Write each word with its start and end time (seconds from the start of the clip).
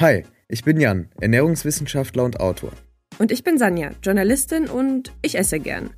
Hi, 0.00 0.24
ich 0.48 0.64
bin 0.64 0.80
Jan, 0.80 1.10
Ernährungswissenschaftler 1.20 2.24
und 2.24 2.40
Autor. 2.40 2.72
Und 3.18 3.30
ich 3.30 3.44
bin 3.44 3.58
Sanja, 3.58 3.90
Journalistin 4.02 4.66
und 4.66 5.12
ich 5.20 5.36
esse 5.36 5.60
gern. 5.60 5.90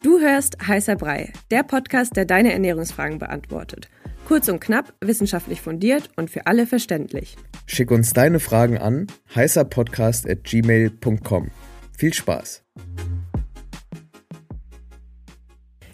Du 0.00 0.20
hörst 0.20 0.64
Heißer 0.64 0.94
Brei, 0.94 1.32
der 1.50 1.64
Podcast, 1.64 2.14
der 2.14 2.24
deine 2.24 2.52
Ernährungsfragen 2.52 3.18
beantwortet. 3.18 3.88
Kurz 4.28 4.48
und 4.48 4.60
knapp, 4.60 4.94
wissenschaftlich 5.00 5.60
fundiert 5.60 6.08
und 6.14 6.30
für 6.30 6.46
alle 6.46 6.68
verständlich. 6.68 7.34
Schick 7.66 7.90
uns 7.90 8.12
deine 8.12 8.38
Fragen 8.38 8.78
an 8.78 9.08
heißerpodcast.gmail.com. 9.34 11.50
Viel 11.96 12.14
Spaß! 12.14 12.62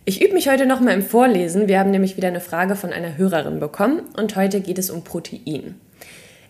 Ich 0.05 0.23
übe 0.23 0.35
mich 0.35 0.51
heute 0.51 0.67
nochmal 0.67 0.93
im 0.93 1.03
Vorlesen. 1.03 1.67
Wir 1.67 1.79
haben 1.79 1.93
nämlich 1.93 2.19
wieder 2.19 2.29
eine 2.29 2.41
Frage 2.41 2.77
von 2.77 2.93
einer 2.93 3.17
Hörerin 3.17 3.59
bekommen 3.59 4.03
und 4.19 4.37
heute 4.37 4.61
geht 4.61 4.79
es 4.79 4.91
um 4.91 5.03
Protein. 5.03 5.77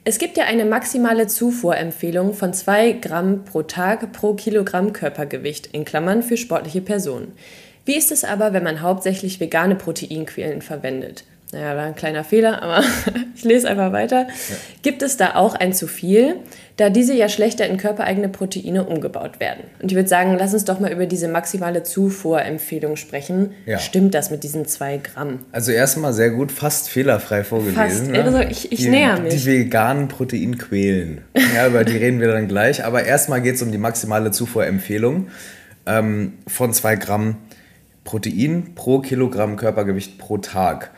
Es 0.07 0.19
gibt 0.19 0.37
ja 0.37 0.45
eine 0.45 0.67
maximale 0.67 1.29
Zufuhrempfehlung 1.29 2.35
von 2.35 2.53
2 2.53 2.93
Gramm 2.93 3.47
pro 3.47 3.63
Tag 3.63 4.13
pro 4.13 4.35
Kilogramm 4.35 4.93
Körpergewicht 4.93 5.69
in 5.69 5.87
Klammern 5.87 6.23
für 6.23 6.37
sportliche 6.37 6.83
Personen. 6.83 7.33
Wie 7.87 7.97
ist 7.97 8.13
es 8.13 8.23
aber, 8.23 8.53
wenn 8.53 8.65
man 8.65 8.83
hauptsächlich 8.83 9.41
vegane 9.41 9.77
Proteinquellen 9.77 10.61
verwendet? 10.61 11.25
Naja, 11.53 11.77
war 11.77 11.85
ein 11.85 11.95
kleiner 11.95 12.25
Fehler, 12.25 12.63
aber 12.63 12.83
ich 13.37 13.45
lese 13.45 13.69
einfach 13.69 13.93
weiter. 13.93 14.23
Ja. 14.23 14.57
Gibt 14.83 15.03
es 15.03 15.17
da 15.17 15.37
auch 15.37 15.55
ein 15.55 15.73
zu 15.73 15.87
viel, 15.87 16.37
da 16.77 16.91
diese 16.91 17.15
ja 17.15 17.29
schlechter 17.29 17.67
in 17.67 17.77
körpereigene 17.77 18.29
Proteine 18.29 18.85
umgebaut 18.85 19.39
werden? 19.39 19.65
Und 19.81 19.93
ich 19.93 19.97
würde 19.97 20.09
sagen, 20.09 20.37
lass 20.37 20.53
uns 20.53 20.65
doch 20.65 20.81
mal 20.81 20.91
über 20.91 21.07
diese 21.07 21.29
maximale 21.29 21.85
Zufuhrempfehlung 21.85 22.97
sprechen. 22.97 23.53
Ja. 23.67 23.79
Stimmt 23.79 24.15
das 24.15 24.31
mit 24.31 24.43
diesen 24.43 24.67
zwei 24.67 24.99
Gramm? 24.99 25.41
Also 25.53 25.71
erstmal 25.71 26.13
sehr 26.13 26.31
gut, 26.31 26.51
fast 26.51 26.89
fehlerfrei 26.89 27.45
vorgelesen. 27.45 27.77
Fast, 27.77 28.11
ne? 28.11 28.25
also 28.25 28.39
ich, 28.41 28.73
ich 28.73 28.81
die, 28.81 28.89
näher 28.89 29.21
mich. 29.21 29.35
Die 29.35 29.47
veganen 29.47 30.09
Proteinquellen. 30.09 31.23
Ja, 31.55 31.69
über 31.69 31.85
die 31.85 31.97
reden 31.97 32.21
wir 32.21 32.29
dann 32.33 32.49
gleich. 32.49 32.85
Aber 32.85 33.05
erstmal 33.05 33.41
geht 33.41 33.55
es 33.55 33.63
um 33.63 33.71
die 33.71 33.79
maximale 33.79 34.33
Zufuhrempfehlung 34.33 35.29
ähm, 35.87 36.33
von 36.49 36.73
zwei 36.73 36.97
Gramm 36.97 37.37
Protein 38.03 38.75
pro 38.75 38.99
Kilogramm 38.99 39.57
Körpergewicht 39.57 40.19
pro 40.19 40.39
Tag 40.39 40.91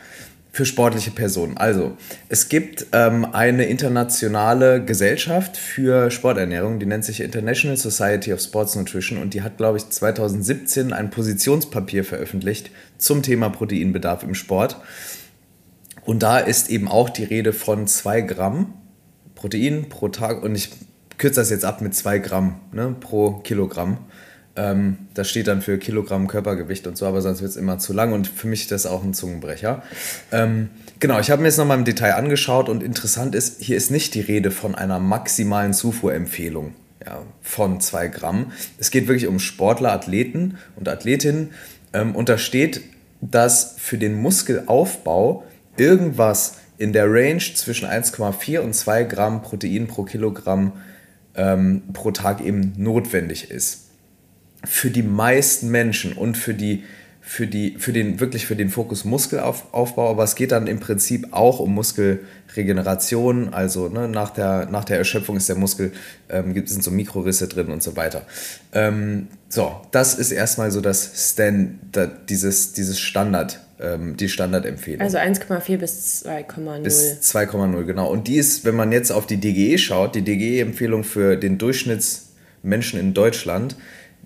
für 0.56 0.64
sportliche 0.64 1.10
Personen. 1.10 1.58
Also, 1.58 1.98
es 2.30 2.48
gibt 2.48 2.86
ähm, 2.92 3.26
eine 3.26 3.66
internationale 3.66 4.82
Gesellschaft 4.82 5.58
für 5.58 6.10
Sporternährung, 6.10 6.78
die 6.78 6.86
nennt 6.86 7.04
sich 7.04 7.20
International 7.20 7.76
Society 7.76 8.32
of 8.32 8.40
Sports 8.40 8.74
Nutrition 8.74 9.18
und 9.18 9.34
die 9.34 9.42
hat, 9.42 9.58
glaube 9.58 9.76
ich, 9.76 9.86
2017 9.90 10.94
ein 10.94 11.10
Positionspapier 11.10 12.04
veröffentlicht 12.04 12.70
zum 12.96 13.22
Thema 13.22 13.50
Proteinbedarf 13.50 14.22
im 14.22 14.34
Sport. 14.34 14.80
Und 16.06 16.22
da 16.22 16.38
ist 16.38 16.70
eben 16.70 16.88
auch 16.88 17.10
die 17.10 17.24
Rede 17.24 17.52
von 17.52 17.86
2 17.86 18.22
Gramm 18.22 18.72
Protein 19.34 19.91
pro 19.91 20.08
Tag 20.08 20.42
und 20.42 20.54
ich 20.54 20.70
kürze 21.18 21.41
das 21.41 21.50
jetzt 21.50 21.66
ab 21.66 21.82
mit 21.82 21.94
2 21.94 22.18
Gramm 22.20 22.60
ne, 22.72 22.96
pro 22.98 23.32
Kilogramm. 23.41 23.98
Ähm, 24.56 24.96
das 25.12 25.28
steht 25.28 25.48
dann 25.48 25.60
für 25.60 25.78
Kilogramm 25.78 26.28
Körpergewicht 26.28 26.86
und 26.86 26.96
so, 26.96 27.06
aber 27.06 27.20
sonst 27.20 27.42
wird 27.42 27.50
es 27.50 27.56
immer 27.56 27.78
zu 27.78 27.92
lang 27.92 28.12
und 28.12 28.26
für 28.26 28.48
mich 28.48 28.62
ist 28.62 28.72
das 28.72 28.86
auch 28.86 29.04
ein 29.04 29.12
Zungenbrecher. 29.12 29.82
Ähm, 30.32 30.70
genau, 30.98 31.20
ich 31.20 31.30
habe 31.30 31.42
mir 31.42 31.48
jetzt 31.48 31.58
nochmal 31.58 31.78
im 31.78 31.84
Detail 31.84 32.14
angeschaut 32.14 32.68
und 32.70 32.82
interessant 32.82 33.34
ist, 33.34 33.60
hier 33.60 33.76
ist 33.76 33.90
nicht 33.90 34.14
die 34.14 34.20
Rede 34.20 34.50
von 34.50 34.74
einer 34.74 34.98
maximalen 34.98 35.74
Zufuhrempfehlung 35.74 36.74
ja, 37.04 37.18
von 37.42 37.80
2 37.80 38.08
Gramm. 38.08 38.52
Es 38.78 38.90
geht 38.90 39.08
wirklich 39.08 39.26
um 39.26 39.38
Sportler, 39.38 39.92
Athleten 39.92 40.56
und 40.74 40.88
Athletinnen 40.88 41.50
ähm, 41.92 42.16
und 42.16 42.30
da 42.30 42.38
steht, 42.38 42.80
dass 43.20 43.74
für 43.78 43.98
den 43.98 44.14
Muskelaufbau 44.14 45.44
irgendwas 45.76 46.56
in 46.78 46.94
der 46.94 47.10
Range 47.10 47.42
zwischen 47.54 47.88
1,4 47.88 48.60
und 48.60 48.74
2 48.74 49.04
Gramm 49.04 49.42
Protein 49.42 49.86
pro 49.86 50.04
Kilogramm 50.04 50.72
ähm, 51.34 51.82
pro 51.92 52.10
Tag 52.10 52.41
eben 52.41 52.72
notwendig 52.78 53.50
ist 53.50 53.85
für 54.64 54.90
die 54.90 55.02
meisten 55.02 55.70
Menschen 55.70 56.12
und 56.12 56.36
für 56.36 56.54
die 56.54 56.84
für, 57.28 57.48
die, 57.48 57.75
für 57.76 57.92
den, 57.92 58.20
wirklich 58.20 58.47
für 58.47 58.54
den 58.54 58.70
Fokus 58.70 59.04
Muskelaufbau, 59.04 60.08
aber 60.08 60.22
es 60.22 60.36
geht 60.36 60.53
dann 60.53 60.69
im 60.69 60.78
Prinzip 60.78 61.26
auch 61.32 61.58
um 61.58 61.75
Muskelregeneration, 61.75 63.53
also 63.53 63.88
ne, 63.88 64.06
nach, 64.06 64.31
der, 64.31 64.66
nach 64.70 64.84
der 64.84 64.98
Erschöpfung 64.98 65.36
ist 65.36 65.48
der 65.48 65.56
Muskel, 65.56 65.91
ähm, 66.28 66.54
gibt, 66.54 66.69
sind 66.69 66.84
so 66.84 66.92
Mikrorisse 66.92 67.48
drin 67.48 67.72
und 67.72 67.82
so 67.82 67.97
weiter. 67.97 68.22
Ähm, 68.72 69.26
so, 69.48 69.75
das 69.91 70.14
ist 70.14 70.31
erstmal 70.31 70.70
so 70.70 70.81
das 70.81 71.32
Stand, 71.32 71.81
dieses, 72.28 72.75
dieses 72.75 73.00
Standard, 73.00 73.58
ähm, 73.81 74.16
die 74.16 74.28
Standardempfehlung. 74.28 75.00
Also 75.00 75.19
1,4 75.19 75.78
bis 75.78 76.25
2,0. 76.25 76.82
Bis 76.82 77.19
2,0, 77.22 77.82
genau. 77.82 78.08
Und 78.08 78.28
die 78.28 78.36
ist, 78.36 78.64
wenn 78.64 78.76
man 78.76 78.92
jetzt 78.92 79.10
auf 79.10 79.26
die 79.26 79.38
DGE 79.38 79.78
schaut, 79.78 80.14
die 80.14 80.22
DGE-Empfehlung 80.22 81.02
für 81.02 81.36
den 81.36 81.58
Durchschnittsmenschen 81.58 83.00
in 83.00 83.14
Deutschland, 83.14 83.75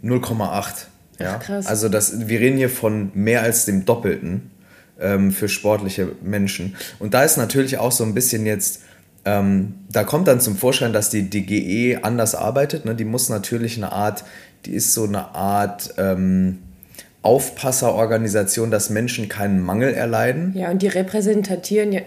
0,8. 0.02 0.86
Ja? 1.18 1.36
krass. 1.36 1.66
Also 1.66 1.88
das, 1.88 2.28
wir 2.28 2.40
reden 2.40 2.56
hier 2.56 2.70
von 2.70 3.10
mehr 3.14 3.42
als 3.42 3.66
dem 3.66 3.84
Doppelten 3.84 4.50
ähm, 4.98 5.32
für 5.32 5.48
sportliche 5.48 6.12
Menschen. 6.22 6.76
Und 6.98 7.14
da 7.14 7.22
ist 7.22 7.36
natürlich 7.36 7.78
auch 7.78 7.92
so 7.92 8.04
ein 8.04 8.14
bisschen 8.14 8.46
jetzt, 8.46 8.82
ähm, 9.24 9.74
da 9.90 10.04
kommt 10.04 10.28
dann 10.28 10.40
zum 10.40 10.56
Vorschein, 10.56 10.92
dass 10.92 11.10
die 11.10 11.28
DGE 11.28 12.02
anders 12.02 12.34
arbeitet. 12.34 12.84
Ne? 12.84 12.94
Die 12.94 13.04
muss 13.04 13.28
natürlich 13.28 13.76
eine 13.76 13.92
Art, 13.92 14.24
die 14.66 14.72
ist 14.72 14.94
so 14.94 15.04
eine 15.04 15.34
Art... 15.34 15.94
Ähm, 15.98 16.58
Aufpasserorganisation, 17.22 18.70
dass 18.70 18.88
Menschen 18.88 19.28
keinen 19.28 19.60
Mangel 19.60 19.92
erleiden. 19.92 20.54
Ja, 20.56 20.70
und 20.70 20.80
die 20.80 20.88
repräsentieren 20.88 21.92
ja. 21.92 22.00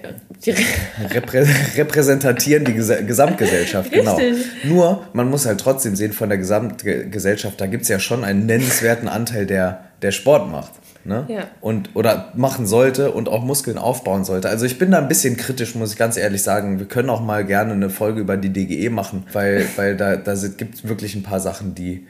Die 0.44 0.52
Reprä 1.14 1.46
repräsentieren 1.78 2.66
die 2.66 2.74
Ges 2.74 2.92
Gesamtgesellschaft, 3.06 3.92
genau. 3.92 4.18
Nur, 4.64 5.08
man 5.14 5.30
muss 5.30 5.46
halt 5.46 5.60
trotzdem 5.60 5.96
sehen, 5.96 6.14
von 6.14 6.30
der 6.30 6.40
Gesamtgesellschaft, 6.40 7.62
da 7.62 7.68
gibt 7.68 7.84
es 7.84 7.90
ja 7.90 8.00
schon 8.00 8.24
einen 8.24 8.48
nennenswerten 8.48 9.08
Anteil, 9.08 9.46
der, 9.46 9.86
der 10.02 10.12
Sport 10.12 10.52
macht. 10.52 10.72
Ne? 11.06 11.26
Ja. 11.28 11.48
Und, 11.60 11.92
oder 11.96 12.32
machen 12.36 12.66
sollte 12.66 13.12
und 13.12 13.28
auch 13.28 13.44
Muskeln 13.44 13.78
aufbauen 13.78 14.24
sollte. 14.24 14.50
Also 14.50 14.66
ich 14.66 14.80
bin 14.80 14.92
da 14.92 15.00
ein 15.00 15.10
bisschen 15.10 15.36
kritisch, 15.36 15.76
muss 15.76 15.92
ich 15.92 15.98
ganz 15.98 16.16
ehrlich 16.16 16.42
sagen. 16.42 16.80
Wir 16.80 16.88
können 16.88 17.10
auch 17.10 17.22
mal 17.22 17.46
gerne 17.46 17.74
eine 17.74 17.90
Folge 17.90 18.22
über 18.22 18.38
die 18.38 18.50
DGE 18.50 18.90
machen, 18.90 19.26
weil, 19.34 19.66
weil 19.76 19.98
da, 19.98 20.16
da 20.16 20.34
gibt 20.58 20.76
es 20.76 20.88
wirklich 20.88 21.16
ein 21.16 21.24
paar 21.24 21.42
Sachen, 21.42 21.76
die, 21.76 22.08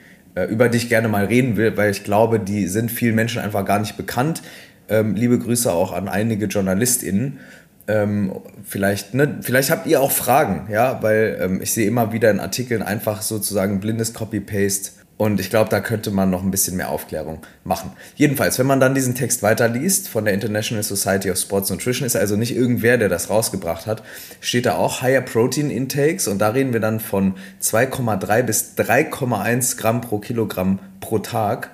über 0.50 0.70
die 0.70 0.78
ich 0.78 0.90
gerne 0.90 1.08
mal 1.08 1.26
reden 1.26 1.58
will, 1.58 1.78
weil 1.78 1.92
ich 1.92 2.04
glaube, 2.04 2.40
die 2.40 2.68
sind 2.68 2.92
vielen 2.92 3.16
Menschen 3.16 3.42
einfach 3.42 3.66
gar 3.66 3.80
nicht 3.80 3.98
bekannt. 3.98 4.42
Ähm, 4.90 5.16
liebe 5.16 5.40
Grüße 5.40 5.72
auch 5.72 5.92
an 5.94 6.08
einige 6.08 6.48
JournalistInnen. 6.48 7.40
Ähm, 7.88 8.32
vielleicht, 8.64 9.14
ne, 9.14 9.40
vielleicht 9.42 9.70
habt 9.70 9.88
ihr 9.88 10.02
auch 10.02 10.12
Fragen, 10.12 10.68
ja, 10.72 11.04
weil 11.04 11.38
ähm, 11.42 11.62
ich 11.62 11.74
sehe 11.74 11.88
immer 11.88 12.14
wieder 12.14 12.32
in 12.32 12.40
Artikeln 12.40 12.82
einfach 12.82 13.22
sozusagen 13.22 13.80
blindes 13.80 14.14
Copy-Paste 14.14 14.92
und 15.18 15.40
ich 15.40 15.50
glaube, 15.50 15.70
da 15.70 15.80
könnte 15.80 16.10
man 16.10 16.30
noch 16.32 16.44
ein 16.44 16.50
bisschen 16.50 16.76
mehr 16.76 16.90
Aufklärung 16.90 17.46
machen. 17.64 17.92
Jedenfalls, 18.16 18.58
wenn 18.58 18.66
man 18.66 18.80
dann 18.80 18.96
diesen 18.96 19.14
Text 19.14 19.44
weiterliest 19.44 20.10
von 20.10 20.26
der 20.26 20.34
International 20.34 20.84
Society 20.84 21.30
of 21.30 21.38
Sports 21.38 21.70
Nutrition, 21.70 22.06
ist 22.06 22.16
also 22.16 22.36
nicht 22.36 22.56
irgendwer, 22.56 22.98
der 22.98 23.10
das 23.10 23.30
rausgebracht 23.30 23.86
hat, 23.86 24.04
steht 24.42 24.66
da 24.66 24.76
auch 24.76 25.02
Higher 25.02 25.22
Protein 25.22 25.70
Intakes 25.70 26.28
und 26.28 26.40
da 26.40 26.50
reden 26.50 26.74
wir 26.74 26.80
dann 26.80 27.00
von 27.00 27.36
2,3 27.62 28.42
bis 28.42 28.74
3,1 28.76 29.78
Gramm 29.78 30.02
pro 30.02 30.18
Kilogramm 30.18 30.80
pro 31.00 31.20
Tag. 31.20 31.70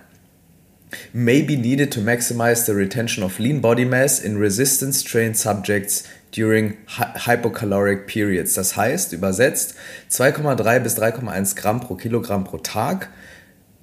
May 1.13 1.41
be 1.41 1.55
needed 1.55 1.93
to 1.93 2.01
maximize 2.01 2.65
the 2.65 2.73
retention 2.73 3.23
of 3.23 3.39
lean 3.39 3.61
body 3.61 3.85
mass 3.85 4.19
in 4.19 4.37
resistance 4.37 5.03
trained 5.03 5.37
subjects 5.37 6.03
during 6.35 6.77
hypocaloric 6.87 8.07
periods. 8.07 8.55
Das 8.55 8.75
heißt, 8.75 9.13
übersetzt 9.13 9.75
2,3 10.11 10.79
bis 10.79 10.97
3,1 10.97 11.55
Gramm 11.55 11.79
pro 11.79 11.95
Kilogramm 11.95 12.43
pro 12.43 12.57
Tag 12.57 13.09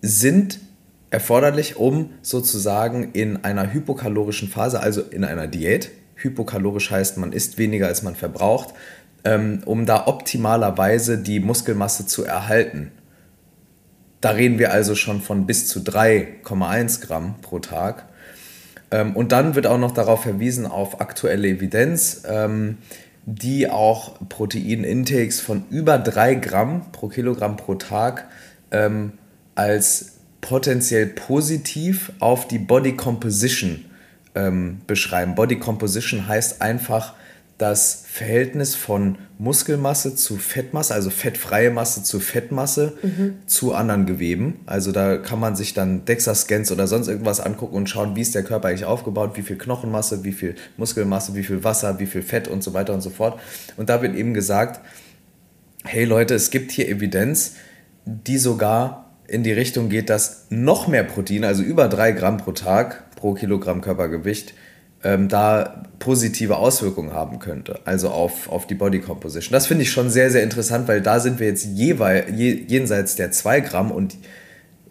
sind 0.02 0.60
erforderlich, 1.10 1.76
um 1.76 2.10
sozusagen 2.22 3.12
in 3.12 3.44
einer 3.44 3.72
hypokalorischen 3.72 4.48
Phase, 4.48 4.80
also 4.80 5.02
in 5.02 5.24
einer 5.24 5.46
Diät, 5.46 5.90
hypokalorisch 6.16 6.90
heißt, 6.90 7.18
man 7.18 7.32
isst 7.32 7.58
weniger 7.58 7.86
als 7.86 8.02
man 8.02 8.16
verbraucht, 8.16 8.74
ähm, 9.24 9.60
um 9.64 9.86
da 9.86 10.06
optimalerweise 10.06 11.18
die 11.18 11.40
Muskelmasse 11.40 12.06
zu 12.06 12.24
erhalten. 12.24 12.92
Da 14.20 14.30
reden 14.30 14.58
wir 14.58 14.72
also 14.72 14.94
schon 14.94 15.20
von 15.20 15.46
bis 15.46 15.68
zu 15.68 15.80
3,1 15.80 17.00
Gramm 17.00 17.36
pro 17.42 17.58
Tag. 17.58 18.06
Ähm, 18.90 19.14
und 19.14 19.32
dann 19.32 19.54
wird 19.54 19.66
auch 19.66 19.78
noch 19.78 19.92
darauf 19.92 20.22
verwiesen 20.22 20.66
auf 20.66 21.00
aktuelle 21.00 21.48
Evidenz, 21.48 22.22
ähm, 22.28 22.78
die 23.26 23.68
auch 23.68 24.18
Proteinintakes 24.28 25.40
von 25.40 25.64
über 25.70 25.98
3 25.98 26.34
Gramm 26.36 26.92
pro 26.92 27.08
Kilogramm 27.08 27.56
pro 27.56 27.74
Tag 27.74 28.28
als 29.56 30.12
potenziell 30.40 31.06
positiv 31.06 32.12
auf 32.20 32.46
die 32.46 32.60
Body 32.60 32.94
Composition 32.94 33.84
ähm, 34.36 34.80
beschreiben. 34.86 35.34
Body 35.34 35.58
Composition 35.58 36.28
heißt 36.28 36.62
einfach 36.62 37.14
das 37.58 38.04
Verhältnis 38.06 38.74
von 38.74 39.16
Muskelmasse 39.38 40.14
zu 40.14 40.36
Fettmasse, 40.36 40.92
also 40.92 41.08
fettfreie 41.08 41.70
Masse 41.70 42.02
zu 42.02 42.20
Fettmasse 42.20 42.92
mhm. 43.02 43.38
zu 43.46 43.74
anderen 43.74 44.04
Geweben. 44.04 44.60
Also 44.66 44.92
da 44.92 45.16
kann 45.16 45.40
man 45.40 45.56
sich 45.56 45.72
dann 45.72 46.04
DEXA-Scans 46.04 46.70
oder 46.70 46.86
sonst 46.86 47.08
irgendwas 47.08 47.40
angucken 47.40 47.74
und 47.74 47.88
schauen, 47.88 48.14
wie 48.14 48.20
ist 48.20 48.34
der 48.34 48.42
Körper 48.42 48.68
eigentlich 48.68 48.84
aufgebaut, 48.84 49.32
wie 49.36 49.42
viel 49.42 49.56
Knochenmasse, 49.56 50.22
wie 50.22 50.32
viel 50.32 50.54
Muskelmasse, 50.76 51.34
wie 51.34 51.44
viel 51.44 51.64
Wasser, 51.64 51.98
wie 51.98 52.06
viel 52.06 52.22
Fett 52.22 52.46
und 52.46 52.62
so 52.62 52.74
weiter 52.74 52.92
und 52.92 53.00
so 53.00 53.10
fort. 53.10 53.40
Und 53.78 53.88
da 53.88 54.02
wird 54.02 54.14
eben 54.14 54.34
gesagt, 54.34 54.80
hey 55.84 56.04
Leute, 56.04 56.34
es 56.34 56.50
gibt 56.50 56.72
hier 56.72 56.88
Evidenz, 56.88 57.54
die 58.04 58.38
sogar 58.38 59.05
in 59.28 59.42
die 59.42 59.52
Richtung 59.52 59.88
geht, 59.88 60.10
dass 60.10 60.46
noch 60.50 60.88
mehr 60.88 61.04
Protein, 61.04 61.44
also 61.44 61.62
über 61.62 61.88
drei 61.88 62.12
Gramm 62.12 62.36
pro 62.36 62.52
Tag 62.52 63.10
pro 63.16 63.34
Kilogramm 63.34 63.80
Körpergewicht, 63.80 64.54
ähm, 65.02 65.28
da 65.28 65.84
positive 65.98 66.56
Auswirkungen 66.56 67.12
haben 67.12 67.38
könnte, 67.38 67.80
also 67.84 68.10
auf, 68.10 68.50
auf 68.50 68.66
die 68.66 68.74
Body 68.74 69.00
Composition. 69.00 69.52
Das 69.52 69.66
finde 69.66 69.82
ich 69.82 69.90
schon 69.90 70.10
sehr, 70.10 70.30
sehr 70.30 70.42
interessant, 70.42 70.88
weil 70.88 71.00
da 71.00 71.20
sind 71.20 71.40
wir 71.40 71.46
jetzt 71.46 71.64
jeweils, 71.64 72.26
jenseits 72.36 73.16
der 73.16 73.30
2 73.30 73.60
Gramm 73.60 73.90
und 73.90 74.16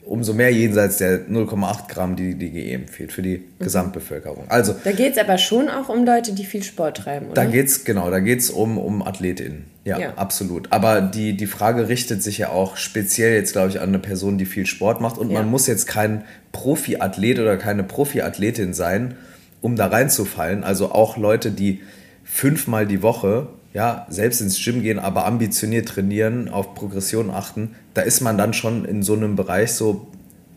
umso 0.05 0.33
mehr 0.33 0.51
jenseits 0.51 0.97
der 0.97 1.27
0,8 1.27 1.87
Gramm, 1.87 2.15
die 2.15 2.35
die 2.35 2.51
GE 2.51 2.73
empfiehlt 2.73 3.11
für 3.11 3.21
die 3.21 3.37
mhm. 3.37 3.63
Gesamtbevölkerung. 3.63 4.45
Also, 4.49 4.75
da 4.83 4.91
geht 4.91 5.13
es 5.13 5.17
aber 5.17 5.37
schon 5.37 5.69
auch 5.69 5.89
um 5.89 6.05
Leute, 6.05 6.33
die 6.33 6.45
viel 6.45 6.63
Sport 6.63 6.97
treiben, 6.97 7.27
oder? 7.27 7.35
Da 7.35 7.45
geht 7.45 7.67
es, 7.67 7.83
genau, 7.83 8.09
da 8.09 8.19
geht 8.19 8.39
es 8.39 8.49
um, 8.49 8.77
um 8.77 9.01
AthletInnen. 9.01 9.65
Ja, 9.83 9.99
ja, 9.99 10.13
absolut. 10.15 10.71
Aber 10.71 11.01
die, 11.01 11.37
die 11.37 11.45
Frage 11.45 11.87
richtet 11.89 12.23
sich 12.23 12.39
ja 12.39 12.49
auch 12.49 12.75
speziell 12.75 13.35
jetzt, 13.35 13.51
glaube 13.51 13.69
ich, 13.69 13.81
an 13.81 13.89
eine 13.89 13.99
Person, 13.99 14.39
die 14.39 14.45
viel 14.45 14.65
Sport 14.65 14.99
macht. 14.99 15.19
Und 15.19 15.29
ja. 15.29 15.39
man 15.39 15.49
muss 15.49 15.67
jetzt 15.67 15.85
kein 15.85 16.23
Profiathlet 16.51 17.39
oder 17.39 17.57
keine 17.57 17.83
Profiathletin 17.83 18.73
sein, 18.73 19.15
um 19.61 19.75
da 19.75 19.87
reinzufallen. 19.87 20.63
Also 20.63 20.91
auch 20.91 21.17
Leute, 21.17 21.51
die 21.51 21.81
fünfmal 22.23 22.87
die 22.87 23.03
Woche 23.03 23.47
ja, 23.75 24.07
selbst 24.09 24.39
ins 24.39 24.63
Gym 24.63 24.81
gehen, 24.81 24.99
aber 24.99 25.25
ambitioniert 25.25 25.89
trainieren, 25.89 26.47
auf 26.47 26.75
Progression 26.75 27.29
achten, 27.29 27.75
da 27.93 28.03
ist 28.03 28.21
man 28.21 28.37
dann 28.37 28.53
schon 28.53 28.85
in 28.85 29.03
so 29.03 29.13
einem 29.13 29.35
Bereich 29.35 29.73
so 29.73 30.07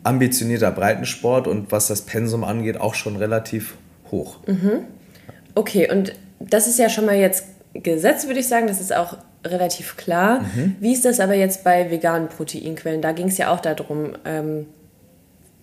ambitionierter 0.04 0.70
Breitensport 0.70 1.48
und 1.48 1.72
was 1.72 1.88
das 1.88 2.02
Pensum 2.02 2.44
angeht, 2.44 2.80
auch 2.80 2.94
schon 2.94 3.16
relativ 3.16 3.74
hoch. 4.12 4.38
Mhm. 4.46 4.84
Okay, 5.56 5.90
und 5.90 6.12
das 6.38 6.68
ist 6.68 6.78
ja 6.78 6.88
schon 6.88 7.06
mal 7.06 7.16
jetzt 7.16 7.44
Gesetz, 7.74 8.28
würde 8.28 8.38
ich 8.38 8.46
sagen, 8.46 8.68
das 8.68 8.80
ist 8.80 8.94
auch 8.94 9.16
relativ 9.44 9.96
klar. 9.96 10.42
Mhm. 10.42 10.76
Wie 10.78 10.92
ist 10.92 11.04
das 11.04 11.18
aber 11.18 11.34
jetzt 11.34 11.64
bei 11.64 11.90
veganen 11.90 12.28
Proteinquellen? 12.28 13.02
Da 13.02 13.10
ging 13.10 13.26
es 13.26 13.36
ja 13.36 13.52
auch 13.52 13.58
darum, 13.58 14.12
ähm, 14.24 14.66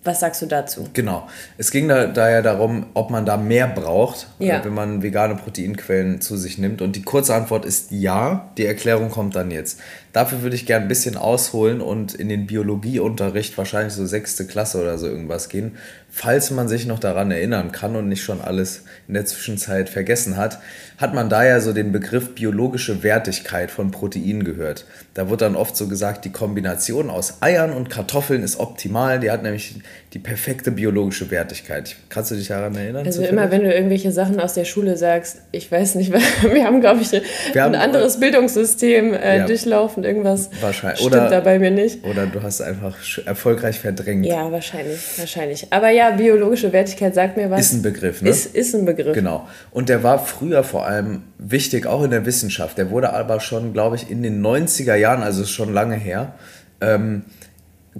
was 0.06 0.20
sagst 0.20 0.42
du 0.42 0.46
dazu? 0.46 0.88
Genau. 0.92 1.28
Es 1.58 1.70
ging 1.70 1.88
da, 1.88 2.06
da 2.06 2.30
ja 2.30 2.42
darum, 2.42 2.86
ob 2.94 3.10
man 3.10 3.26
da 3.26 3.36
mehr 3.36 3.66
braucht, 3.66 4.28
ja. 4.38 4.64
wenn 4.64 4.74
man 4.74 5.02
vegane 5.02 5.36
Proteinquellen 5.36 6.20
zu 6.20 6.36
sich 6.36 6.58
nimmt. 6.58 6.82
Und 6.82 6.96
die 6.96 7.02
kurze 7.02 7.34
Antwort 7.34 7.64
ist 7.64 7.90
ja. 7.90 8.50
Die 8.56 8.66
Erklärung 8.66 9.10
kommt 9.10 9.36
dann 9.36 9.50
jetzt. 9.50 9.80
Dafür 10.16 10.40
würde 10.40 10.56
ich 10.56 10.64
gerne 10.64 10.86
ein 10.86 10.88
bisschen 10.88 11.18
ausholen 11.18 11.82
und 11.82 12.14
in 12.14 12.30
den 12.30 12.46
Biologieunterricht, 12.46 13.58
wahrscheinlich 13.58 13.92
so 13.92 14.06
sechste 14.06 14.46
Klasse 14.46 14.80
oder 14.80 14.96
so 14.96 15.06
irgendwas 15.06 15.50
gehen, 15.50 15.76
falls 16.08 16.50
man 16.50 16.68
sich 16.68 16.86
noch 16.86 16.98
daran 16.98 17.30
erinnern 17.30 17.70
kann 17.70 17.94
und 17.94 18.08
nicht 18.08 18.24
schon 18.24 18.40
alles 18.40 18.84
in 19.08 19.12
der 19.12 19.26
Zwischenzeit 19.26 19.90
vergessen 19.90 20.38
hat, 20.38 20.58
hat 20.96 21.12
man 21.12 21.28
da 21.28 21.44
ja 21.44 21.60
so 21.60 21.74
den 21.74 21.92
Begriff 21.92 22.34
biologische 22.34 23.02
Wertigkeit 23.02 23.70
von 23.70 23.90
Proteinen 23.90 24.44
gehört. 24.44 24.86
Da 25.12 25.28
wird 25.28 25.42
dann 25.42 25.54
oft 25.54 25.76
so 25.76 25.86
gesagt, 25.86 26.24
die 26.24 26.32
Kombination 26.32 27.10
aus 27.10 27.42
Eiern 27.42 27.74
und 27.74 27.90
Kartoffeln 27.90 28.42
ist 28.42 28.58
optimal. 28.58 29.20
Die 29.20 29.30
hat 29.30 29.42
nämlich 29.42 29.74
die 30.12 30.18
perfekte 30.18 30.70
biologische 30.70 31.30
Wertigkeit. 31.30 31.96
Kannst 32.08 32.30
du 32.30 32.36
dich 32.36 32.48
daran 32.48 32.74
erinnern? 32.74 33.04
Also 33.04 33.22
immer, 33.22 33.50
wenn 33.50 33.62
du 33.62 33.72
irgendwelche 33.72 34.12
Sachen 34.12 34.40
aus 34.40 34.54
der 34.54 34.64
Schule 34.64 34.96
sagst, 34.96 35.42
ich 35.52 35.70
weiß 35.70 35.96
nicht, 35.96 36.12
wir 36.52 36.64
haben, 36.64 36.80
glaube 36.80 37.02
ich, 37.02 37.12
wir 37.12 37.20
ein 37.54 37.60
haben, 37.60 37.74
anderes 37.74 38.20
Bildungssystem 38.20 39.14
äh, 39.14 39.38
ja. 39.38 39.46
durchlaufen 39.46 40.04
irgendwas 40.04 40.50
wahrscheinlich. 40.60 41.00
stimmt 41.00 41.14
oder, 41.14 41.28
da 41.28 41.40
bei 41.40 41.58
mir 41.58 41.70
nicht. 41.70 42.04
Oder 42.04 42.26
du 42.26 42.42
hast 42.42 42.60
einfach 42.60 42.96
erfolgreich 43.26 43.80
verdrängt. 43.80 44.26
Ja, 44.26 44.50
wahrscheinlich, 44.50 45.00
wahrscheinlich. 45.16 45.66
Aber 45.70 45.90
ja, 45.90 46.12
biologische 46.12 46.72
Wertigkeit 46.72 47.14
sagt 47.14 47.36
mir 47.36 47.50
was. 47.50 47.60
Ist 47.60 47.72
ein 47.74 47.82
Begriff, 47.82 48.22
ne? 48.22 48.30
Ist, 48.30 48.54
ist 48.54 48.74
ein 48.74 48.84
Begriff. 48.84 49.14
Genau. 49.14 49.46
Und 49.70 49.88
der 49.88 50.02
war 50.02 50.18
früher 50.18 50.64
vor 50.64 50.86
allem 50.86 51.22
wichtig, 51.38 51.86
auch 51.86 52.02
in 52.02 52.10
der 52.10 52.24
Wissenschaft. 52.26 52.78
Der 52.78 52.90
wurde 52.90 53.12
aber 53.12 53.40
schon, 53.40 53.72
glaube 53.72 53.96
ich, 53.96 54.10
in 54.10 54.22
den 54.22 54.44
90er 54.44 54.94
Jahren, 54.94 55.22
also 55.22 55.42
ist 55.42 55.50
schon 55.50 55.72
lange 55.72 55.96
her, 55.96 56.34
ähm, 56.80 57.24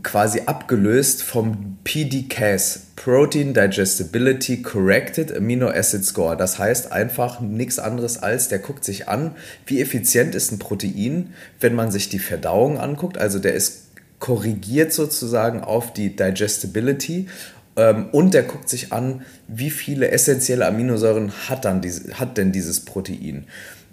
quasi 0.03 0.43
abgelöst 0.47 1.23
vom 1.23 1.79
PDCAS, 1.85 2.81
Protein 2.97 3.55
Digestibility 3.55 4.63
Corrected 4.63 5.35
Amino 5.35 5.69
Acid 5.69 6.05
Score. 6.05 6.37
Das 6.37 6.59
heißt 6.59 6.93
einfach 6.93 7.41
nichts 7.41 7.79
anderes 7.79 8.23
als, 8.23 8.49
der 8.49 8.59
guckt 8.59 8.85
sich 8.85 9.09
an, 9.09 9.33
wie 9.65 9.81
effizient 9.81 10.35
ist 10.35 10.53
ein 10.53 10.59
Protein, 10.59 11.33
wenn 11.61 11.75
man 11.75 11.91
sich 11.91 12.09
die 12.09 12.19
Verdauung 12.19 12.79
anguckt. 12.79 13.19
Also 13.19 13.39
der 13.39 13.55
ist 13.55 13.85
korrigiert 14.19 14.93
sozusagen 14.93 15.61
auf 15.61 15.93
die 15.93 16.17
Digestibility 16.17 17.29
ähm, 17.77 18.09
und 18.13 18.35
der 18.35 18.43
guckt 18.43 18.69
sich 18.69 18.93
an, 18.93 19.23
wie 19.47 19.71
viele 19.71 20.11
essentielle 20.11 20.67
Aminosäuren 20.67 21.33
hat, 21.49 21.65
dann 21.65 21.81
diese, 21.81 22.19
hat 22.19 22.39
denn 22.39 22.51
dieses 22.51 22.81
Protein. 22.85 23.45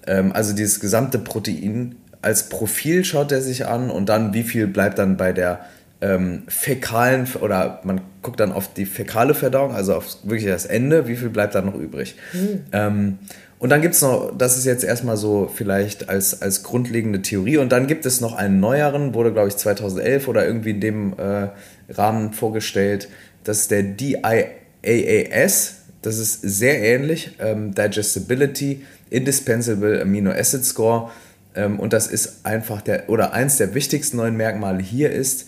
Ähm, 0.08 0.32
also 0.32 0.54
dieses 0.54 0.80
gesamte 0.80 1.20
Protein 1.20 1.96
als 2.22 2.48
Profil 2.48 3.04
schaut 3.04 3.32
er 3.32 3.42
sich 3.42 3.68
an 3.68 3.92
und 3.92 4.08
dann 4.08 4.34
wie 4.34 4.44
viel 4.44 4.68
bleibt 4.68 4.98
dann 4.98 5.18
bei 5.18 5.34
der 5.34 5.66
ähm, 6.04 6.44
fäkalen 6.48 7.28
oder 7.40 7.80
man 7.84 8.02
guckt 8.22 8.40
dann 8.40 8.52
auf 8.52 8.74
die 8.74 8.86
fäkale 8.86 9.34
Verdauung, 9.34 9.74
also 9.74 9.96
auf 9.96 10.18
wirklich 10.24 10.46
das 10.46 10.66
Ende, 10.66 11.08
wie 11.08 11.16
viel 11.16 11.30
bleibt 11.30 11.56
da 11.56 11.62
noch 11.62 11.76
übrig. 11.76 12.16
Mhm. 12.34 12.60
Ähm, 12.74 13.20
und 13.58 13.70
dann 13.70 13.82
gibt 13.82 13.96
es 13.96 14.02
noch, 14.02 14.38
das 14.38 14.58
ist 14.58 14.66
jetzt 14.66 14.84
erstmal 14.84 15.16
so 15.16 15.50
vielleicht 15.54 16.10
als, 16.10 16.42
als 16.42 16.64
grundlegende 16.64 17.22
Theorie. 17.22 17.58
Und 17.58 17.72
dann 17.72 17.88
gibt 17.88 18.06
es 18.06 18.20
noch 18.20 18.36
einen 18.36 18.60
neueren, 18.60 19.14
wurde 19.14 19.32
glaube 19.32 19.48
ich 19.48 19.56
2011 19.56 20.28
oder 20.28 20.46
irgendwie 20.46 20.72
in 20.72 20.82
dem 20.82 21.14
äh, 21.18 21.48
Rahmen 21.90 22.34
vorgestellt. 22.34 23.08
Das 23.46 23.60
ist 23.60 23.72
der 23.72 23.84
DIAAS. 23.84 25.76
Das 26.02 26.18
ist 26.18 26.42
sehr 26.42 26.82
ähnlich. 26.84 27.38
Ähm, 27.40 27.74
Digestibility 27.74 28.82
Indispensable 29.10 30.02
Amino 30.02 30.32
Acid 30.32 30.66
Score. 30.66 31.12
Ähm, 31.56 31.80
und 31.80 31.94
das 31.94 32.08
ist 32.08 32.46
einfach 32.46 32.82
der, 32.82 33.10
oder 33.10 33.32
eins 33.32 33.56
der 33.56 33.74
wichtigsten 33.74 34.18
neuen 34.18 34.36
Merkmale 34.36 34.82
hier 34.82 35.10
ist, 35.10 35.48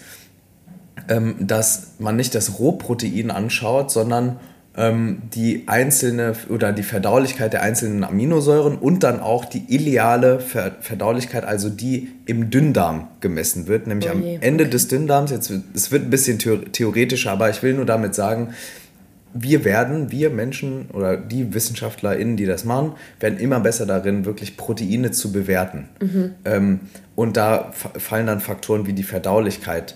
ähm, 1.09 1.35
dass 1.39 1.93
man 1.99 2.15
nicht 2.15 2.35
das 2.35 2.59
Rohprotein 2.59 3.31
anschaut, 3.31 3.91
sondern 3.91 4.39
ähm, 4.77 5.21
die 5.33 5.63
einzelne 5.67 6.35
oder 6.49 6.73
die 6.73 6.83
Verdaulichkeit 6.83 7.53
der 7.53 7.61
einzelnen 7.61 8.03
Aminosäuren 8.03 8.77
und 8.77 9.03
dann 9.03 9.19
auch 9.19 9.45
die 9.45 9.63
ileale 9.73 10.39
Verdaulichkeit, 10.39 11.45
also 11.45 11.69
die 11.69 12.09
im 12.25 12.49
Dünndarm 12.49 13.07
gemessen 13.21 13.67
wird, 13.67 13.87
nämlich 13.87 14.09
oh 14.09 14.13
am 14.13 14.23
Ende 14.23 14.65
okay. 14.65 14.71
des 14.71 14.87
Dünndarms. 14.87 15.31
Jetzt 15.31 15.51
es 15.73 15.91
wird 15.91 16.03
ein 16.03 16.09
bisschen 16.09 16.39
theoretischer, 16.39 17.31
aber 17.31 17.49
ich 17.49 17.63
will 17.63 17.73
nur 17.73 17.85
damit 17.85 18.15
sagen, 18.15 18.53
wir 19.37 19.65
werden, 19.65 20.11
wir 20.11 20.29
Menschen 20.29 20.89
oder 20.93 21.17
die 21.17 21.53
WissenschaftlerInnen, 21.53 22.37
die 22.37 22.45
das 22.45 22.63
machen, 22.63 22.93
werden 23.19 23.37
immer 23.37 23.59
besser 23.59 23.85
darin, 23.85 24.23
wirklich 24.23 24.55
Proteine 24.55 25.11
zu 25.11 25.33
bewerten. 25.33 25.89
Mhm. 26.01 26.31
Ähm, 26.45 26.79
und 27.15 27.35
da 27.35 27.71
fallen 27.73 28.27
dann 28.27 28.39
Faktoren 28.39 28.87
wie 28.87 28.93
die 28.93 29.03
Verdaulichkeit 29.03 29.95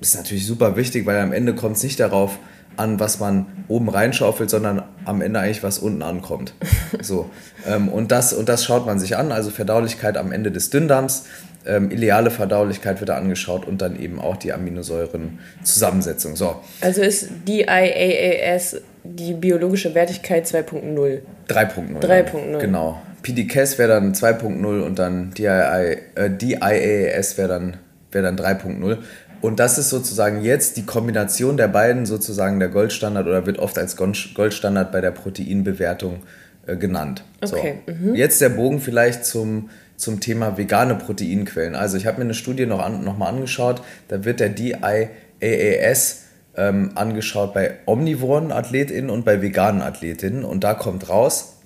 ist 0.00 0.16
natürlich 0.16 0.46
super 0.46 0.76
wichtig, 0.76 1.06
weil 1.06 1.18
am 1.18 1.32
Ende 1.32 1.54
kommt 1.54 1.76
es 1.76 1.82
nicht 1.82 2.00
darauf 2.00 2.38
an, 2.76 2.98
was 3.00 3.20
man 3.20 3.46
oben 3.68 3.88
reinschaufelt, 3.88 4.48
sondern 4.48 4.82
am 5.04 5.20
Ende 5.20 5.40
eigentlich, 5.40 5.62
was 5.62 5.78
unten 5.78 6.02
ankommt. 6.02 6.54
So. 7.02 7.30
Ähm, 7.66 7.88
und, 7.88 8.10
das, 8.10 8.32
und 8.32 8.48
das 8.48 8.64
schaut 8.64 8.84
man 8.84 8.98
sich 8.98 9.16
an, 9.16 9.32
also 9.32 9.50
Verdaulichkeit 9.50 10.18
am 10.18 10.32
Ende 10.32 10.50
des 10.50 10.70
Dünndarms, 10.70 11.24
ähm, 11.64 11.90
ileale 11.90 12.30
Verdaulichkeit 12.30 13.00
wird 13.00 13.10
da 13.10 13.16
angeschaut 13.16 13.66
und 13.66 13.80
dann 13.80 13.98
eben 13.98 14.18
auch 14.18 14.36
die 14.36 14.52
Aminosäurenzusammensetzung. 14.52 16.36
So. 16.36 16.56
Also 16.80 17.00
ist 17.00 17.28
die 17.46 17.60
IAAS 17.62 18.78
die 19.04 19.34
biologische 19.34 19.94
Wertigkeit 19.94 20.46
2.0? 20.46 21.20
3.0. 21.48 22.00
3.0. 22.00 22.58
Genau. 22.58 23.00
PDCAS 23.22 23.78
wäre 23.78 23.90
dann 23.90 24.14
2.0 24.14 24.80
und 24.80 24.98
dann 24.98 25.32
DII, 25.32 25.96
äh, 26.14 26.30
DIAAS 26.30 27.38
wäre 27.38 27.48
dann, 27.48 27.76
wär 28.12 28.22
dann 28.22 28.36
3.0. 28.36 28.98
Und 29.40 29.58
das 29.58 29.78
ist 29.78 29.90
sozusagen 29.90 30.42
jetzt 30.42 30.76
die 30.76 30.84
Kombination 30.84 31.56
der 31.56 31.68
beiden 31.68 32.06
sozusagen 32.06 32.58
der 32.58 32.68
Goldstandard 32.68 33.26
oder 33.26 33.46
wird 33.46 33.58
oft 33.58 33.78
als 33.78 33.96
Goldstandard 33.96 34.92
bei 34.92 35.00
der 35.00 35.12
Proteinbewertung 35.12 36.22
äh, 36.66 36.76
genannt. 36.76 37.24
Okay. 37.40 37.80
So. 37.86 37.92
Mhm. 37.92 38.14
Jetzt 38.14 38.40
der 38.40 38.50
Bogen 38.50 38.80
vielleicht 38.80 39.24
zum, 39.24 39.70
zum 39.96 40.20
Thema 40.20 40.58
vegane 40.58 40.94
Proteinquellen. 40.94 41.74
Also 41.74 41.96
ich 41.96 42.06
habe 42.06 42.18
mir 42.18 42.24
eine 42.24 42.34
Studie 42.34 42.66
noch, 42.66 42.80
an, 42.80 43.02
noch 43.02 43.16
mal 43.16 43.28
angeschaut, 43.28 43.82
da 44.08 44.24
wird 44.24 44.40
der 44.40 44.50
DIAAS 44.50 46.24
ähm, 46.56 46.90
angeschaut 46.94 47.54
bei 47.54 47.78
omnivoren 47.86 48.52
AthletInnen 48.52 49.10
und 49.10 49.24
bei 49.24 49.40
veganen 49.40 49.80
AthletInnen 49.80 50.44
und 50.44 50.64
da 50.64 50.74
kommt 50.74 51.08
raus, 51.08 51.56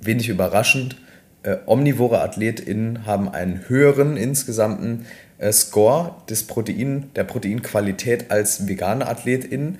wenig 0.00 0.28
überraschend, 0.28 0.96
äh, 1.42 1.56
omnivore 1.66 2.20
AthletInnen 2.20 3.06
haben 3.06 3.28
einen 3.28 3.68
höheren 3.68 4.16
insgesamten 4.16 5.06
Score 5.52 6.14
des 6.28 6.44
Protein, 6.46 7.10
der 7.16 7.24
Proteinqualität 7.24 8.30
als 8.30 8.68
vegane 8.68 9.08
AthletInnen. 9.08 9.78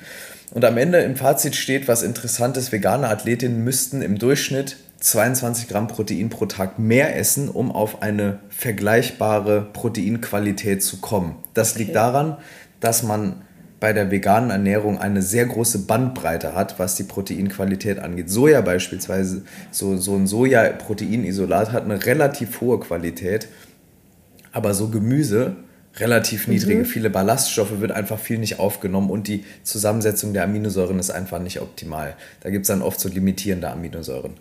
Und 0.52 0.64
am 0.64 0.78
Ende 0.78 0.98
im 0.98 1.16
Fazit 1.16 1.54
steht, 1.54 1.86
was 1.86 2.02
interessant 2.02 2.56
ist, 2.56 2.72
vegane 2.72 3.08
Athletinnen 3.08 3.62
müssten 3.62 4.02
im 4.02 4.18
Durchschnitt 4.18 4.78
22 5.00 5.68
Gramm 5.68 5.86
Protein 5.86 6.28
pro 6.28 6.46
Tag 6.46 6.78
mehr 6.78 7.16
essen, 7.16 7.48
um 7.48 7.70
auf 7.72 8.02
eine 8.02 8.40
vergleichbare 8.50 9.68
Proteinqualität 9.72 10.82
zu 10.82 10.98
kommen. 10.98 11.36
Das 11.54 11.76
liegt 11.76 11.94
daran, 11.94 12.36
dass 12.80 13.02
man 13.02 13.42
bei 13.80 13.94
der 13.94 14.10
veganen 14.10 14.50
Ernährung 14.50 14.98
eine 14.98 15.22
sehr 15.22 15.46
große 15.46 15.80
Bandbreite 15.86 16.54
hat, 16.54 16.78
was 16.78 16.96
die 16.96 17.04
Proteinqualität 17.04 17.98
angeht. 17.98 18.28
Soja 18.28 18.60
beispielsweise, 18.60 19.42
so, 19.70 19.96
so 19.96 20.14
ein 20.16 20.26
Soja-Proteinisolat 20.26 21.72
hat 21.72 21.84
eine 21.84 22.04
relativ 22.04 22.60
hohe 22.60 22.78
Qualität 22.78 23.48
Aber 24.52 24.74
so 24.74 24.88
Gemüse, 24.88 25.56
relativ 25.98 26.46
niedrige, 26.46 26.80
mhm. 26.80 26.84
viele 26.84 27.10
Ballaststoffe 27.10 27.80
wird 27.80 27.92
einfach 27.92 28.18
viel 28.18 28.38
nicht 28.38 28.58
aufgenommen 28.58 29.10
und 29.10 29.28
die 29.28 29.44
Zusammensetzung 29.64 30.32
der 30.32 30.44
Aminosäuren 30.44 30.98
ist 30.98 31.10
einfach 31.10 31.40
nicht 31.40 31.60
optimal. 31.60 32.14
Da 32.40 32.50
gibt 32.50 32.62
es 32.62 32.68
dann 32.68 32.82
oft 32.82 33.00
so 33.00 33.08
limitierende 33.08 33.68
Aminosäuren. 33.68 34.34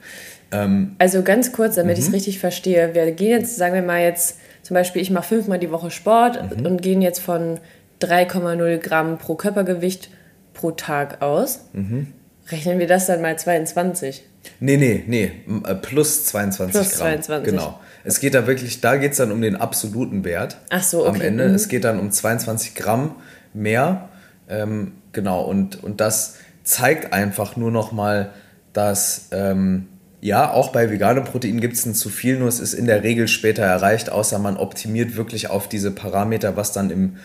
Ähm, 0.51 0.95
also 0.99 1.23
ganz 1.23 1.51
kurz, 1.51 1.75
damit 1.75 1.97
ich 1.97 2.03
es 2.03 2.09
mhm. 2.09 2.15
richtig 2.15 2.39
verstehe, 2.39 2.93
wir 2.93 3.11
gehen 3.11 3.39
jetzt, 3.39 3.57
sagen 3.57 3.73
wir 3.73 3.81
mal 3.81 4.01
jetzt, 4.01 4.37
zum 4.61 4.75
Beispiel, 4.75 5.01
ich 5.01 5.09
mache 5.09 5.27
fünfmal 5.27 5.59
die 5.59 5.71
Woche 5.71 5.89
Sport 5.89 6.39
mhm. 6.57 6.65
und 6.65 6.81
gehen 6.81 7.01
jetzt 7.01 7.19
von 7.19 7.59
3,0 8.01 8.77
Gramm 8.77 9.17
pro 9.17 9.35
Körpergewicht 9.35 10.09
pro 10.53 10.71
Tag 10.71 11.21
aus. 11.21 11.65
Mhm. 11.73 12.07
Rechnen 12.49 12.79
wir 12.79 12.87
das 12.87 13.07
dann 13.07 13.21
mal 13.21 13.37
22? 13.37 14.23
Nee, 14.59 14.77
nee, 14.77 15.03
nee, 15.07 15.31
äh, 15.65 15.75
plus 15.75 16.25
22 16.25 16.73
plus 16.73 16.89
Gramm. 16.91 17.21
22. 17.21 17.53
Genau. 17.53 17.79
Es 18.09 18.19
geht 18.19 18.33
da 18.33 18.47
wirklich, 18.47 18.81
da 18.81 18.97
geht 18.97 19.11
es 19.11 19.17
dann 19.17 19.31
um 19.31 19.41
den 19.41 19.55
absoluten 19.55 20.23
Wert. 20.23 20.57
Ach 20.69 20.83
so, 20.83 21.05
okay. 21.05 21.09
Am 21.09 21.21
Ende. 21.21 21.47
Mhm. 21.47 21.55
Es 21.55 21.67
geht 21.67 21.83
dann 21.83 21.99
um 21.99 22.11
22 22.11 22.75
Gramm 22.75 23.15
mehr. 23.53 24.09
Ähm, 24.49 24.93
genau, 25.11 25.43
und, 25.43 25.83
und 25.83 26.01
das 26.01 26.35
zeigt 26.63 27.13
einfach 27.13 27.55
nur 27.55 27.71
noch 27.71 27.91
mal, 27.91 28.31
dass 28.73 29.27
ähm, 29.31 29.87
ja, 30.21 30.51
auch 30.51 30.71
bei 30.71 30.89
veganem 30.89 31.23
Protein 31.23 31.61
gibt 31.61 31.75
es 31.75 31.85
ein 31.85 31.93
zu 31.93 32.09
viel, 32.09 32.37
nur 32.37 32.47
es 32.47 32.59
ist 32.59 32.73
in 32.73 32.85
der 32.85 33.03
Regel 33.03 33.27
später 33.27 33.63
erreicht, 33.63 34.11
außer 34.11 34.37
man 34.39 34.57
optimiert 34.57 35.15
wirklich 35.15 35.49
auf 35.49 35.69
diese 35.69 35.91
Parameter, 35.91 36.57
was 36.57 36.71
dann 36.71 36.89
im, 36.89 37.17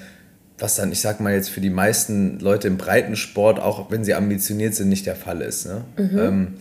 was 0.58 0.76
dann, 0.76 0.92
ich 0.92 1.00
sag 1.00 1.20
mal 1.20 1.32
jetzt 1.32 1.48
für 1.48 1.60
die 1.60 1.70
meisten 1.70 2.38
Leute 2.38 2.68
im 2.68 2.76
Breitensport, 2.76 3.58
auch 3.58 3.90
wenn 3.90 4.04
sie 4.04 4.14
ambitioniert 4.14 4.74
sind, 4.74 4.88
nicht 4.88 5.06
der 5.06 5.16
Fall 5.16 5.40
ist. 5.40 5.66
Ne? 5.66 5.84
Mhm. 5.96 6.18
Ähm, 6.18 6.54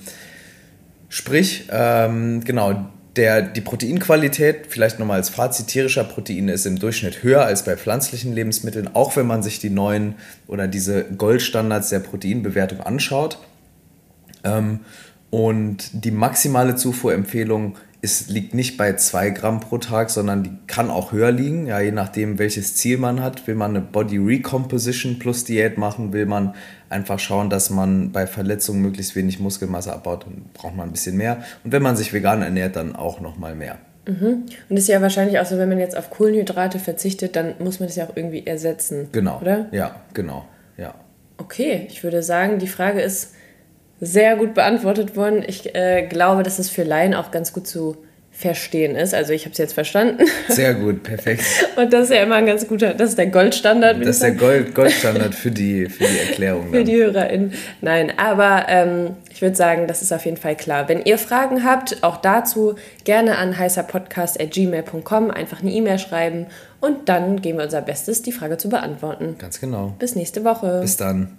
sprich, 1.09 1.67
ähm, 1.71 2.43
genau, 2.43 2.89
der, 3.15 3.41
die 3.41 3.61
Proteinqualität, 3.61 4.67
vielleicht 4.69 4.99
nochmal 4.99 5.17
als 5.17 5.29
Fazit, 5.29 5.67
tierischer 5.67 6.03
Protein 6.03 6.49
ist 6.49 6.65
im 6.65 6.79
Durchschnitt 6.79 7.21
höher 7.21 7.45
als 7.45 7.63
bei 7.63 7.77
pflanzlichen 7.77 8.33
Lebensmitteln, 8.33 8.89
auch 8.93 9.15
wenn 9.15 9.27
man 9.27 9.43
sich 9.43 9.59
die 9.59 9.69
neuen 9.69 10.15
oder 10.47 10.67
diese 10.67 11.03
Goldstandards 11.03 11.89
der 11.89 11.99
Proteinbewertung 11.99 12.81
anschaut. 12.81 13.37
Ähm, 14.43 14.79
und 15.29 16.05
die 16.05 16.11
maximale 16.11 16.75
Zufuhrempfehlung 16.75 17.77
ist, 18.03 18.29
liegt 18.29 18.53
nicht 18.53 18.75
bei 18.77 18.97
2 18.97 19.29
Gramm 19.29 19.61
pro 19.61 19.77
Tag, 19.77 20.09
sondern 20.09 20.43
die 20.43 20.51
kann 20.67 20.91
auch 20.91 21.13
höher 21.13 21.31
liegen, 21.31 21.67
ja, 21.67 21.79
je 21.79 21.93
nachdem, 21.93 22.37
welches 22.37 22.75
Ziel 22.75 22.97
man 22.97 23.23
hat. 23.23 23.47
Will 23.47 23.55
man 23.55 23.71
eine 23.71 23.79
Body 23.79 24.17
Recomposition 24.17 25.19
plus 25.19 25.45
Diät 25.45 25.77
machen, 25.77 26.11
will 26.11 26.25
man 26.25 26.53
einfach 26.89 27.17
schauen, 27.17 27.49
dass 27.49 27.69
man 27.69 28.11
bei 28.11 28.27
Verletzungen 28.27 28.81
möglichst 28.81 29.15
wenig 29.15 29.39
Muskelmasse 29.39 29.93
abbaut, 29.93 30.25
dann 30.25 30.43
braucht 30.53 30.75
man 30.75 30.89
ein 30.89 30.91
bisschen 30.91 31.15
mehr. 31.15 31.43
Und 31.63 31.71
wenn 31.71 31.81
man 31.81 31.95
sich 31.95 32.11
vegan 32.11 32.41
ernährt, 32.41 32.75
dann 32.75 32.93
auch 32.93 33.21
nochmal 33.21 33.55
mehr. 33.55 33.77
Mhm. 34.05 34.43
Und 34.67 34.77
ist 34.77 34.89
ja 34.89 35.01
wahrscheinlich 35.01 35.39
auch 35.39 35.45
so, 35.45 35.57
wenn 35.57 35.69
man 35.69 35.79
jetzt 35.79 35.95
auf 35.95 36.09
Kohlenhydrate 36.09 36.79
verzichtet, 36.79 37.37
dann 37.37 37.53
muss 37.59 37.79
man 37.79 37.87
das 37.87 37.95
ja 37.95 38.05
auch 38.05 38.17
irgendwie 38.17 38.45
ersetzen. 38.45 39.07
Genau. 39.13 39.39
Oder? 39.39 39.67
Ja, 39.71 40.01
genau. 40.13 40.45
Ja. 40.75 40.93
Okay, 41.37 41.87
ich 41.87 42.03
würde 42.03 42.21
sagen, 42.21 42.59
die 42.59 42.67
Frage 42.67 42.99
ist, 42.99 43.33
sehr 44.05 44.35
gut 44.35 44.53
beantwortet 44.53 45.15
worden. 45.15 45.43
Ich 45.45 45.73
äh, 45.75 46.05
glaube, 46.07 46.43
dass 46.43 46.59
es 46.59 46.69
für 46.69 46.83
Laien 46.83 47.13
auch 47.13 47.31
ganz 47.31 47.53
gut 47.53 47.67
zu 47.67 47.97
verstehen 48.33 48.95
ist. 48.95 49.13
Also 49.13 49.31
ich 49.31 49.43
habe 49.43 49.51
es 49.51 49.59
jetzt 49.59 49.73
verstanden. 49.73 50.25
Sehr 50.49 50.73
gut, 50.73 51.03
perfekt. 51.03 51.43
Und 51.75 51.93
das 51.93 52.05
ist 52.05 52.15
ja 52.15 52.23
immer 52.23 52.35
ein 52.35 52.47
ganz 52.47 52.67
guter, 52.67 52.95
das 52.95 53.09
ist 53.09 53.17
der 53.17 53.27
Goldstandard. 53.27 54.01
Das 54.01 54.15
ist 54.15 54.23
der 54.23 54.31
Gold, 54.31 54.73
Goldstandard 54.73 55.35
für 55.35 55.51
die, 55.51 55.85
für 55.85 56.03
die 56.03 56.17
Erklärung. 56.17 56.71
für 56.71 56.83
die 56.83 56.95
HörerInnen. 56.95 57.53
Nein, 57.81 58.11
aber 58.17 58.65
ähm, 58.69 59.11
ich 59.31 59.43
würde 59.43 59.55
sagen, 59.55 59.85
das 59.87 60.01
ist 60.01 60.11
auf 60.11 60.25
jeden 60.25 60.37
Fall 60.37 60.55
klar. 60.55 60.89
Wenn 60.89 61.03
ihr 61.03 61.19
Fragen 61.19 61.63
habt, 61.63 62.01
auch 62.01 62.17
dazu 62.17 62.75
gerne 63.03 63.37
an 63.37 63.57
heißerpodcast.gmail.com 63.57 65.29
einfach 65.29 65.61
eine 65.61 65.71
E-Mail 65.71 65.99
schreiben 65.99 66.47
und 66.81 67.09
dann 67.09 67.39
geben 67.39 67.59
wir 67.59 67.65
unser 67.65 67.81
Bestes, 67.81 68.23
die 68.23 68.31
Frage 68.31 68.57
zu 68.57 68.67
beantworten. 68.67 69.35
Ganz 69.37 69.61
genau. 69.61 69.93
Bis 69.99 70.15
nächste 70.15 70.43
Woche. 70.43 70.79
Bis 70.81 70.97
dann. 70.97 71.37